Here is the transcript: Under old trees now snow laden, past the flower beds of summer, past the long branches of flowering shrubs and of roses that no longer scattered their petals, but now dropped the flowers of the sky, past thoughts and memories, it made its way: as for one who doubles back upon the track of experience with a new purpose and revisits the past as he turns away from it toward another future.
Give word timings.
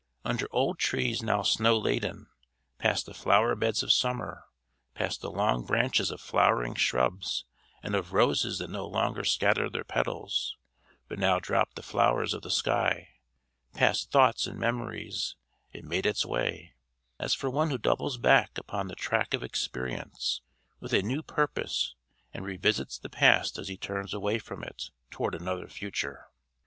Under 0.25 0.47
old 0.49 0.79
trees 0.79 1.21
now 1.21 1.43
snow 1.43 1.77
laden, 1.77 2.25
past 2.79 3.05
the 3.05 3.13
flower 3.13 3.53
beds 3.55 3.83
of 3.83 3.93
summer, 3.93 4.45
past 4.95 5.21
the 5.21 5.29
long 5.29 5.63
branches 5.63 6.09
of 6.09 6.19
flowering 6.19 6.73
shrubs 6.73 7.45
and 7.83 7.93
of 7.93 8.11
roses 8.11 8.57
that 8.57 8.71
no 8.71 8.87
longer 8.87 9.23
scattered 9.23 9.73
their 9.73 9.83
petals, 9.83 10.57
but 11.07 11.19
now 11.19 11.37
dropped 11.37 11.75
the 11.75 11.83
flowers 11.83 12.33
of 12.33 12.41
the 12.41 12.49
sky, 12.49 13.09
past 13.73 14.09
thoughts 14.11 14.47
and 14.47 14.57
memories, 14.59 15.35
it 15.71 15.83
made 15.83 16.07
its 16.07 16.25
way: 16.25 16.73
as 17.19 17.35
for 17.35 17.51
one 17.51 17.69
who 17.69 17.77
doubles 17.77 18.17
back 18.17 18.57
upon 18.57 18.87
the 18.87 18.95
track 18.95 19.35
of 19.35 19.43
experience 19.43 20.41
with 20.79 20.93
a 20.93 21.03
new 21.03 21.21
purpose 21.21 21.93
and 22.33 22.43
revisits 22.43 22.97
the 22.97 23.07
past 23.07 23.59
as 23.59 23.67
he 23.67 23.77
turns 23.77 24.15
away 24.15 24.39
from 24.39 24.63
it 24.63 24.89
toward 25.11 25.35
another 25.35 25.67
future. 25.67 26.25